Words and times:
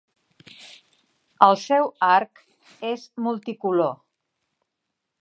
El 1.49 1.59
seu 1.65 1.91
arc 2.09 2.43
és 2.95 3.07
multicolor. 3.27 3.97